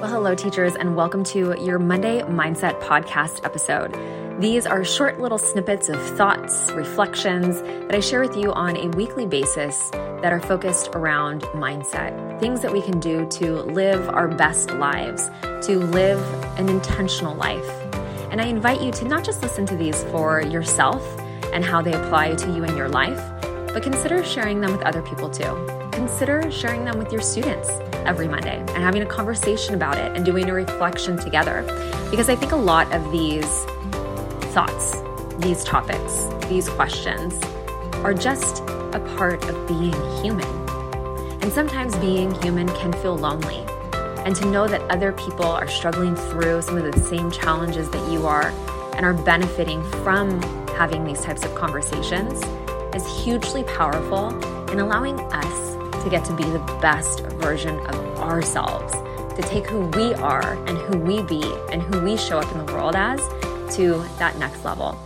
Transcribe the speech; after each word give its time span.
Well, 0.00 0.08
hello, 0.08 0.34
teachers, 0.34 0.76
and 0.76 0.96
welcome 0.96 1.24
to 1.24 1.54
your 1.62 1.78
Monday 1.78 2.22
Mindset 2.22 2.80
Podcast 2.80 3.44
episode. 3.44 3.94
These 4.40 4.64
are 4.64 4.82
short 4.82 5.20
little 5.20 5.36
snippets 5.36 5.90
of 5.90 6.00
thoughts, 6.16 6.72
reflections 6.72 7.60
that 7.60 7.94
I 7.94 8.00
share 8.00 8.22
with 8.22 8.34
you 8.34 8.50
on 8.54 8.78
a 8.78 8.88
weekly 8.96 9.26
basis 9.26 9.90
that 9.90 10.32
are 10.32 10.40
focused 10.40 10.88
around 10.94 11.42
mindset, 11.52 12.40
things 12.40 12.62
that 12.62 12.72
we 12.72 12.80
can 12.80 12.98
do 12.98 13.28
to 13.28 13.56
live 13.56 14.08
our 14.08 14.26
best 14.26 14.70
lives, 14.70 15.28
to 15.66 15.78
live 15.78 16.18
an 16.58 16.70
intentional 16.70 17.34
life. 17.34 17.68
And 18.30 18.40
I 18.40 18.46
invite 18.46 18.80
you 18.80 18.92
to 18.92 19.04
not 19.04 19.22
just 19.22 19.42
listen 19.42 19.66
to 19.66 19.76
these 19.76 20.02
for 20.04 20.40
yourself 20.40 21.04
and 21.52 21.62
how 21.62 21.82
they 21.82 21.92
apply 21.92 22.36
to 22.36 22.50
you 22.50 22.64
in 22.64 22.74
your 22.74 22.88
life, 22.88 23.20
but 23.74 23.82
consider 23.82 24.24
sharing 24.24 24.62
them 24.62 24.72
with 24.72 24.80
other 24.80 25.02
people 25.02 25.28
too. 25.28 25.79
Consider 26.10 26.50
sharing 26.50 26.84
them 26.84 26.98
with 26.98 27.12
your 27.12 27.22
students 27.22 27.70
every 28.04 28.26
Monday 28.26 28.58
and 28.58 28.78
having 28.78 29.00
a 29.00 29.06
conversation 29.06 29.74
about 29.74 29.96
it 29.96 30.14
and 30.14 30.24
doing 30.24 30.50
a 30.50 30.52
reflection 30.52 31.16
together. 31.16 31.62
Because 32.10 32.28
I 32.28 32.34
think 32.34 32.50
a 32.52 32.56
lot 32.56 32.92
of 32.92 33.10
these 33.12 33.64
thoughts, 34.52 35.02
these 35.38 35.62
topics, 35.64 36.26
these 36.48 36.68
questions 36.68 37.40
are 38.04 38.12
just 38.12 38.60
a 38.92 39.14
part 39.16 39.48
of 39.48 39.68
being 39.68 39.94
human. 40.20 40.46
And 41.40 41.50
sometimes 41.52 41.96
being 41.96 42.34
human 42.42 42.68
can 42.70 42.92
feel 42.94 43.16
lonely. 43.16 43.64
And 44.26 44.34
to 44.36 44.46
know 44.46 44.66
that 44.66 44.82
other 44.90 45.12
people 45.12 45.46
are 45.46 45.68
struggling 45.68 46.16
through 46.16 46.60
some 46.62 46.76
of 46.76 46.92
the 46.92 47.00
same 47.00 47.30
challenges 47.30 47.88
that 47.90 48.12
you 48.12 48.26
are 48.26 48.48
and 48.94 49.06
are 49.06 49.14
benefiting 49.14 49.82
from 50.02 50.42
having 50.76 51.04
these 51.04 51.22
types 51.22 51.44
of 51.44 51.54
conversations 51.54 52.42
is 52.94 53.24
hugely 53.24 53.62
powerful 53.62 54.36
in 54.70 54.80
allowing 54.80 55.18
us 55.32 55.79
to 56.02 56.10
get 56.10 56.24
to 56.26 56.34
be 56.34 56.44
the 56.44 56.78
best 56.80 57.20
version 57.40 57.78
of 57.78 58.20
ourselves, 58.20 58.92
to 59.36 59.42
take 59.42 59.66
who 59.66 59.80
we 59.80 60.14
are 60.14 60.54
and 60.66 60.78
who 60.78 60.98
we 60.98 61.22
be 61.22 61.42
and 61.70 61.82
who 61.82 62.00
we 62.02 62.16
show 62.16 62.38
up 62.38 62.50
in 62.52 62.64
the 62.64 62.72
world 62.72 62.96
as 62.96 63.20
to 63.76 64.02
that 64.18 64.36
next 64.38 64.64
level. 64.64 64.98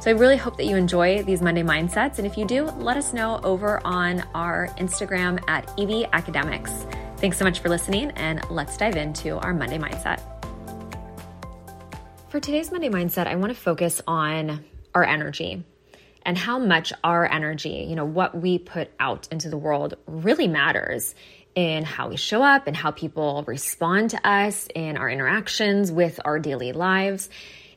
So 0.00 0.10
I 0.10 0.14
really 0.14 0.36
hope 0.36 0.56
that 0.56 0.64
you 0.64 0.76
enjoy 0.76 1.22
these 1.22 1.42
Monday 1.42 1.62
mindsets. 1.62 2.18
And 2.18 2.26
if 2.26 2.38
you 2.38 2.46
do, 2.46 2.64
let 2.64 2.96
us 2.96 3.12
know 3.12 3.38
over 3.42 3.84
on 3.86 4.20
our 4.34 4.68
Instagram 4.78 5.42
at 5.46 5.68
EV 5.78 6.08
Academics. 6.12 6.86
Thanks 7.18 7.36
so 7.36 7.44
much 7.44 7.58
for 7.60 7.68
listening, 7.68 8.10
and 8.12 8.40
let's 8.50 8.78
dive 8.78 8.96
into 8.96 9.36
our 9.40 9.52
Monday 9.52 9.76
mindset. 9.76 10.22
For 12.30 12.40
today's 12.40 12.72
Monday 12.72 12.88
mindset, 12.88 13.26
I 13.26 13.36
want 13.36 13.52
to 13.52 13.60
focus 13.60 14.00
on 14.06 14.64
our 14.94 15.04
energy 15.04 15.64
and 16.22 16.36
how 16.36 16.58
much 16.58 16.92
our 17.02 17.30
energy, 17.30 17.86
you 17.88 17.96
know, 17.96 18.04
what 18.04 18.36
we 18.36 18.58
put 18.58 18.90
out 18.98 19.28
into 19.30 19.48
the 19.48 19.56
world 19.56 19.94
really 20.06 20.48
matters 20.48 21.14
in 21.54 21.84
how 21.84 22.08
we 22.08 22.16
show 22.16 22.42
up 22.42 22.66
and 22.66 22.76
how 22.76 22.90
people 22.90 23.44
respond 23.46 24.10
to 24.10 24.28
us 24.28 24.68
in 24.74 24.96
our 24.96 25.10
interactions 25.10 25.90
with 25.90 26.20
our 26.24 26.38
daily 26.38 26.72
lives. 26.72 27.28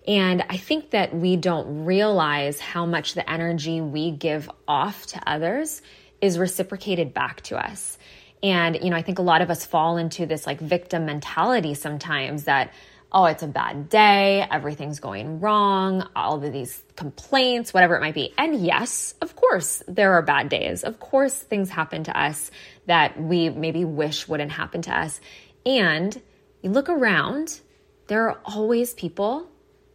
And 0.08 0.44
I 0.50 0.58
think 0.58 0.92
that 0.92 1.16
we 1.16 1.38
don't 1.38 1.86
realize 1.86 2.60
how 2.60 2.86
much 2.86 3.14
the 3.14 3.30
energy 3.30 3.82
we 3.82 4.12
give 4.12 4.50
off 4.68 5.06
to 5.08 5.30
others 5.30 5.82
is 6.22 6.38
reciprocated 6.38 7.14
back 7.14 7.42
to 7.42 7.58
us. 7.58 7.98
And, 8.42 8.78
you 8.84 8.90
know, 8.90 8.98
I 8.98 9.02
think 9.02 9.20
a 9.20 9.24
lot 9.24 9.42
of 9.42 9.50
us 9.50 9.66
fall 9.66 9.98
into 9.98 10.26
this 10.26 10.46
like 10.46 10.60
victim 10.60 11.06
mentality 11.06 11.74
sometimes 11.74 12.44
that, 12.44 12.74
oh, 13.14 13.26
it's 13.26 13.44
a 13.44 13.48
bad 13.48 13.90
day, 13.90 14.46
everything's 14.50 15.00
going 15.00 15.40
wrong, 15.40 16.08
all 16.16 16.44
of 16.44 16.52
these 16.52 16.84
complaints, 16.96 17.74
whatever 17.74 17.96
it 17.96 18.02
might 18.02 18.16
be. 18.16 18.34
And 18.38 18.56
yes, 18.56 19.14
of 19.22 19.36
course, 19.36 19.84
there 19.88 20.14
are 20.14 20.22
bad 20.24 20.50
days. 20.50 20.84
Of 20.84 21.00
course, 21.00 21.36
things 21.36 21.70
happen 21.70 22.06
to 22.06 22.20
us 22.20 22.50
that 22.88 23.22
we 23.22 23.50
maybe 23.50 23.86
wish 23.86 24.28
wouldn't 24.28 24.52
happen 24.52 24.82
to 24.84 24.98
us. 24.98 25.22
And 25.66 26.20
you 26.62 26.72
look 26.72 26.90
around, 26.90 27.60
there 28.08 28.30
are 28.30 28.40
always 28.46 28.94
people 28.94 29.48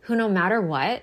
who, 0.03 0.15
no 0.15 0.29
matter 0.29 0.61
what, 0.61 1.03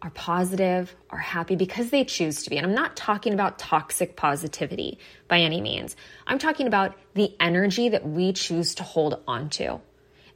are 0.00 0.10
positive, 0.10 0.94
are 1.10 1.18
happy 1.18 1.56
because 1.56 1.90
they 1.90 2.04
choose 2.04 2.44
to 2.44 2.50
be. 2.50 2.56
And 2.56 2.66
I'm 2.66 2.74
not 2.74 2.96
talking 2.96 3.34
about 3.34 3.58
toxic 3.58 4.16
positivity 4.16 4.98
by 5.28 5.38
any 5.40 5.60
means. 5.60 5.96
I'm 6.26 6.38
talking 6.38 6.66
about 6.66 6.96
the 7.14 7.34
energy 7.40 7.88
that 7.88 8.06
we 8.06 8.32
choose 8.32 8.76
to 8.76 8.82
hold 8.82 9.22
on 9.26 9.48
to 9.50 9.80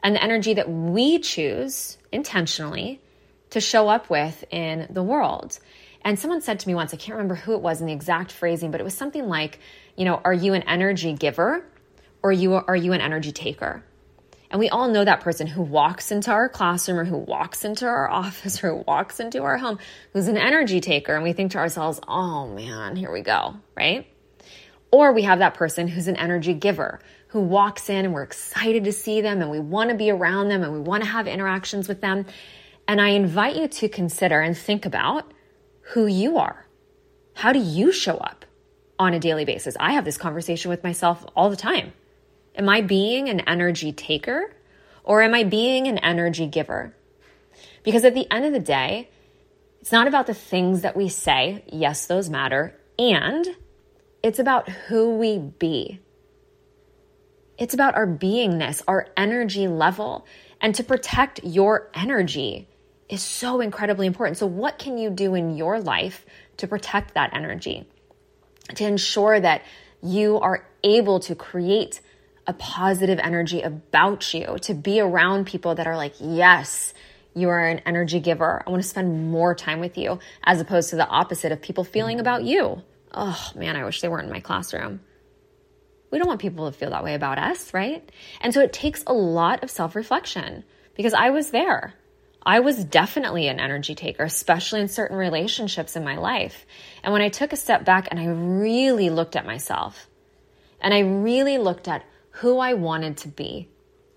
and 0.03 0.15
the 0.15 0.23
energy 0.23 0.55
that 0.55 0.71
we 0.71 1.19
choose 1.19 1.99
intentionally 2.12 3.01
to 3.51 3.61
show 3.61 3.89
up 3.89 4.11
with 4.11 4.45
in 4.51 4.87
the 4.91 5.03
world. 5.03 5.59
And 6.03 6.19
someone 6.19 6.41
said 6.41 6.61
to 6.61 6.69
me 6.69 6.75
once, 6.75 6.95
I 6.95 6.97
can't 6.97 7.17
remember 7.17 7.34
who 7.34 7.55
it 7.55 7.61
was 7.61 7.81
in 7.81 7.87
the 7.87 7.93
exact 7.93 8.31
phrasing, 8.31 8.71
but 8.71 8.81
it 8.81 8.85
was 8.85 8.95
something 8.95 9.27
like, 9.27 9.59
you 9.97 10.05
know, 10.05 10.21
are 10.25 10.33
you 10.33 10.55
an 10.55 10.62
energy 10.62 11.12
giver 11.12 11.65
or 12.23 12.33
you 12.33 12.55
are 12.55 12.77
you 12.77 12.93
an 12.93 13.01
energy 13.01 13.33
taker? 13.33 13.83
And 14.51 14.61
we 14.61 14.69
all 14.69 14.89
know 14.89 15.05
that 15.05 15.21
person 15.21 15.47
who 15.47 15.62
walks 15.62 16.12
into 16.12 16.31
our 16.31 16.49
classroom 16.49 17.01
or 17.01 17.05
who 17.05 17.17
walks 17.17 17.65
into 17.65 17.87
our 17.87 18.09
office 18.23 18.62
or 18.62 18.77
who 18.77 18.85
walks 18.87 19.19
into 19.19 19.43
our 19.43 19.59
home 19.59 19.79
who's 20.12 20.29
an 20.29 20.37
energy 20.37 20.81
taker. 20.81 21.15
And 21.15 21.25
we 21.25 21.33
think 21.33 21.53
to 21.53 21.59
ourselves, 21.59 22.01
oh 22.06 22.47
man, 22.49 22.97
here 22.97 23.11
we 23.11 23.23
go, 23.23 23.56
right? 23.77 24.06
Or 24.91 25.13
we 25.13 25.23
have 25.23 25.41
that 25.41 25.55
person 25.55 25.89
who's 25.89 26.09
an 26.09 26.17
energy 26.17 26.55
giver 26.55 27.01
who 27.29 27.41
walks 27.41 27.91
in 27.91 28.05
and 28.05 28.15
we're 28.15 28.23
excited 28.23 28.85
to 28.85 28.93
see 28.93 29.21
them 29.21 29.43
and 29.43 29.51
we 29.51 29.61
want 29.61 29.91
to 29.91 29.97
be 29.97 30.11
around 30.11 30.49
them 30.49 30.63
and 30.63 30.73
we 30.73 30.81
want 30.81 31.03
to 31.03 31.09
have 31.09 31.27
interactions 31.27 31.89
with 31.89 32.01
them. 32.01 32.25
And 32.89 33.01
I 33.01 33.11
invite 33.11 33.57
you 33.57 33.69
to 33.69 33.89
consider 33.89 34.41
and 34.41 34.57
think 34.57 34.87
about 34.87 35.31
who 35.93 36.07
you 36.07 36.39
are. 36.39 36.67
How 37.35 37.53
do 37.53 37.59
you 37.59 37.93
show 37.93 38.17
up 38.17 38.45
on 38.99 39.13
a 39.13 39.21
daily 39.21 39.45
basis? 39.45 39.77
I 39.79 39.93
have 39.93 40.05
this 40.05 40.17
conversation 40.17 40.71
with 40.71 40.85
myself 40.85 41.27
all 41.35 41.51
the 41.51 41.57
time. 41.57 41.93
Am 42.55 42.69
I 42.69 42.81
being 42.81 43.29
an 43.29 43.41
energy 43.41 43.93
taker 43.93 44.55
or 45.05 45.21
am 45.21 45.35
I 45.35 45.45
being 45.45 45.89
an 45.89 45.99
energy 45.99 46.47
giver? 46.47 46.95
Because 47.83 48.05
at 48.05 48.15
the 48.15 48.31
end 48.33 48.47
of 48.47 48.53
the 48.53 48.61
day, 48.61 49.11
it's 49.81 49.93
not 49.93 50.09
about 50.09 50.27
the 50.27 50.35
things 50.35 50.83
that 50.83 50.97
we 50.97 51.09
say. 51.09 51.65
Yes, 51.67 52.07
those 52.07 52.31
matter. 52.31 52.75
And 52.99 53.47
it's 54.22 54.38
about 54.38 54.69
who 54.69 55.16
we 55.16 55.38
be. 55.38 56.00
It's 57.59 57.75
about 57.75 57.94
our 57.94 58.06
beingness, 58.06 58.82
our 58.87 59.09
energy 59.16 59.69
level. 59.69 60.27
And 60.60 60.75
to 60.75 60.84
protect 60.84 61.44
your 61.44 61.91
energy 61.94 62.69
is 63.09 63.22
so 63.22 63.60
incredibly 63.60 64.06
important. 64.06 64.37
So, 64.38 64.47
what 64.47 64.78
can 64.78 64.99
you 64.99 65.10
do 65.10 65.34
in 65.34 65.56
your 65.56 65.81
life 65.81 66.26
to 66.59 66.66
protect 66.66 67.15
that 67.15 67.34
energy? 67.34 67.88
To 68.75 68.84
ensure 68.87 69.38
that 69.38 69.62
you 70.03 70.38
are 70.41 70.66
able 70.82 71.21
to 71.21 71.34
create 71.34 72.00
a 72.47 72.53
positive 72.53 73.19
energy 73.22 73.62
about 73.62 74.32
you, 74.32 74.59
to 74.62 74.75
be 74.75 75.00
around 75.00 75.47
people 75.47 75.75
that 75.75 75.87
are 75.87 75.97
like, 75.97 76.15
yes, 76.21 76.94
you 77.34 77.49
are 77.49 77.66
an 77.66 77.81
energy 77.81 78.21
giver. 78.21 78.62
I 78.66 78.71
want 78.71 78.82
to 78.82 78.88
spend 78.88 79.31
more 79.31 79.55
time 79.55 79.81
with 79.81 79.99
you, 79.99 80.19
as 80.44 80.60
opposed 80.60 80.91
to 80.91 80.97
the 80.97 81.06
opposite 81.06 81.53
of 81.53 81.60
people 81.60 81.84
feeling 81.84 82.21
about 82.21 82.44
you. 82.44 82.82
Oh 83.16 83.50
man, 83.54 83.77
I 83.77 83.84
wish 83.84 84.03
they 84.03 84.09
weren't 84.09 84.27
in 84.27 84.32
my 84.32 84.41
classroom. 84.41 85.00
We 86.10 86.19
don't 86.19 86.28
want 86.28 86.41
people 86.41 86.71
to 86.71 86.78
feel 86.78 86.91
that 86.91 87.03
way 87.03 87.15
about 87.15 87.38
us, 87.38 87.72
right? 87.72 88.06
And 88.43 88.53
so 88.53 88.60
it 88.60 88.75
takes 88.75 89.03
a 89.06 89.15
lot 89.15 89.62
of 89.62 89.71
self 89.71 89.97
reflection 89.97 90.65
because 90.94 91.15
I 91.15 91.31
was 91.31 91.50
there. 91.50 91.94
I 92.44 92.60
was 92.60 92.84
definitely 92.84 93.49
an 93.49 93.59
energy 93.59 93.94
taker, 93.97 94.22
especially 94.22 94.81
in 94.81 94.88
certain 94.88 95.16
relationships 95.16 95.97
in 95.97 96.05
my 96.05 96.16
life. 96.16 96.65
And 97.03 97.12
when 97.12 97.22
I 97.22 97.28
took 97.31 97.53
a 97.53 97.56
step 97.56 97.84
back 97.84 98.06
and 98.10 98.21
I 98.21 98.26
really 98.26 99.10
looked 99.10 99.34
at 99.34 99.47
myself 99.47 100.06
and 100.81 100.94
I 100.94 101.00
really 101.00 101.59
looked 101.59 101.88
at 101.88 102.05
who 102.31 102.59
I 102.59 102.75
wanted 102.75 103.16
to 103.19 103.28
be 103.28 103.69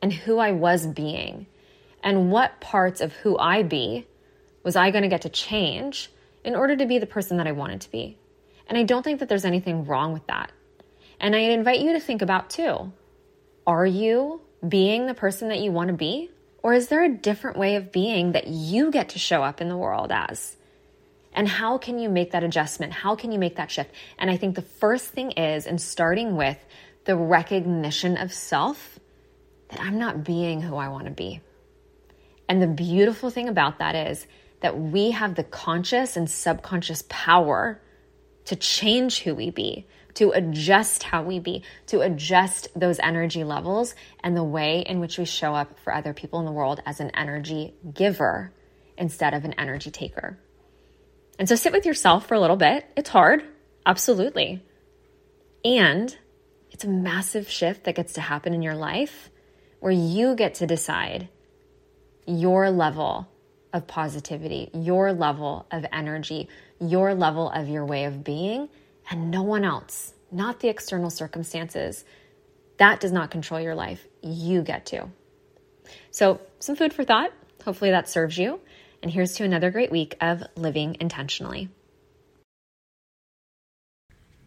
and 0.01 0.13
who 0.13 0.37
I 0.37 0.51
was 0.51 0.85
being 0.85 1.47
and 2.03 2.31
what 2.31 2.61
parts 2.61 3.01
of 3.01 3.13
who 3.13 3.37
I 3.39 3.63
be 3.63 4.05
was 4.61 4.75
I 4.75 4.91
going 4.91 5.03
to 5.03 5.09
get 5.09 5.23
to 5.23 5.29
change 5.29 6.11
in 6.43 6.55
order 6.55 6.75
to 6.75 6.85
be 6.85 6.99
the 6.99 7.07
person 7.07 7.37
that 7.37 7.47
I 7.47 7.53
wanted 7.53 7.81
to 7.81 7.91
be. 7.91 8.18
And 8.69 8.77
I 8.77 8.83
don't 8.83 9.03
think 9.03 9.19
that 9.19 9.27
there's 9.27 9.45
anything 9.45 9.85
wrong 9.85 10.13
with 10.13 10.25
that. 10.27 10.51
And 11.19 11.35
I 11.35 11.39
invite 11.39 11.81
you 11.81 11.93
to 11.93 11.99
think 11.99 12.21
about 12.21 12.49
too 12.49 12.93
are 13.67 13.85
you 13.85 14.41
being 14.67 15.05
the 15.05 15.13
person 15.13 15.49
that 15.49 15.59
you 15.59 15.71
want 15.71 15.89
to 15.89 15.93
be? 15.93 16.29
Or 16.63 16.73
is 16.73 16.87
there 16.87 17.03
a 17.03 17.09
different 17.09 17.57
way 17.57 17.75
of 17.75 17.91
being 17.91 18.33
that 18.33 18.47
you 18.47 18.91
get 18.91 19.09
to 19.09 19.19
show 19.19 19.43
up 19.43 19.61
in 19.61 19.69
the 19.69 19.77
world 19.77 20.11
as? 20.11 20.57
And 21.33 21.47
how 21.47 21.77
can 21.77 21.99
you 21.99 22.09
make 22.09 22.31
that 22.31 22.43
adjustment? 22.43 22.93
How 22.93 23.15
can 23.15 23.31
you 23.31 23.39
make 23.39 23.57
that 23.57 23.71
shift? 23.71 23.91
And 24.17 24.29
I 24.29 24.37
think 24.37 24.55
the 24.55 24.61
first 24.61 25.09
thing 25.09 25.31
is 25.31 25.67
in 25.67 25.77
starting 25.77 26.35
with 26.35 26.57
the 27.05 27.15
recognition 27.15 28.17
of 28.17 28.33
self 28.33 28.99
that 29.69 29.79
I'm 29.79 29.99
not 29.99 30.23
being 30.23 30.61
who 30.61 30.75
I 30.75 30.89
want 30.89 31.05
to 31.05 31.11
be. 31.11 31.41
And 32.49 32.61
the 32.61 32.67
beautiful 32.67 33.29
thing 33.29 33.47
about 33.47 33.79
that 33.79 33.95
is 33.95 34.25
that 34.61 34.77
we 34.77 35.11
have 35.11 35.35
the 35.35 35.43
conscious 35.43 36.17
and 36.17 36.29
subconscious 36.29 37.03
power 37.07 37.79
to 38.49 38.55
change 38.55 39.19
who 39.19 39.35
we 39.35 39.51
be, 39.51 39.85
to 40.15 40.31
adjust 40.31 41.03
how 41.03 41.21
we 41.21 41.39
be, 41.39 41.61
to 41.85 42.01
adjust 42.01 42.67
those 42.75 42.97
energy 42.97 43.43
levels 43.43 43.93
and 44.23 44.35
the 44.35 44.43
way 44.43 44.79
in 44.81 44.99
which 44.99 45.19
we 45.19 45.25
show 45.25 45.53
up 45.53 45.77
for 45.83 45.93
other 45.93 46.15
people 46.15 46.39
in 46.39 46.47
the 46.47 46.51
world 46.51 46.81
as 46.83 46.99
an 46.99 47.11
energy 47.11 47.75
giver 47.93 48.51
instead 48.97 49.35
of 49.35 49.45
an 49.45 49.53
energy 49.59 49.91
taker. 49.91 50.39
And 51.37 51.47
so 51.47 51.53
sit 51.53 51.71
with 51.71 51.85
yourself 51.85 52.27
for 52.27 52.33
a 52.33 52.39
little 52.39 52.57
bit. 52.57 52.87
It's 52.97 53.11
hard, 53.11 53.43
absolutely. 53.85 54.65
And 55.63 56.17
it's 56.71 56.83
a 56.83 56.89
massive 56.89 57.47
shift 57.47 57.83
that 57.83 57.93
gets 57.93 58.13
to 58.13 58.21
happen 58.21 58.55
in 58.55 58.63
your 58.63 58.75
life 58.75 59.29
where 59.79 59.91
you 59.91 60.33
get 60.33 60.55
to 60.55 60.65
decide 60.65 61.29
your 62.25 62.71
level 62.71 63.29
of 63.73 63.87
positivity, 63.87 64.69
your 64.73 65.13
level 65.13 65.65
of 65.71 65.85
energy, 65.91 66.49
your 66.79 67.13
level 67.13 67.49
of 67.49 67.67
your 67.67 67.85
way 67.85 68.05
of 68.05 68.23
being, 68.23 68.69
and 69.09 69.31
no 69.31 69.43
one 69.43 69.63
else, 69.63 70.13
not 70.31 70.59
the 70.59 70.69
external 70.69 71.09
circumstances. 71.09 72.03
That 72.77 72.99
does 72.99 73.11
not 73.11 73.31
control 73.31 73.59
your 73.59 73.75
life. 73.75 74.05
You 74.21 74.61
get 74.61 74.85
to. 74.87 75.09
So, 76.11 76.39
some 76.59 76.75
food 76.75 76.93
for 76.93 77.03
thought. 77.03 77.31
Hopefully, 77.63 77.91
that 77.91 78.09
serves 78.09 78.37
you. 78.37 78.59
And 79.01 79.11
here's 79.11 79.33
to 79.35 79.43
another 79.43 79.71
great 79.71 79.91
week 79.91 80.15
of 80.21 80.43
living 80.55 80.97
intentionally. 80.99 81.69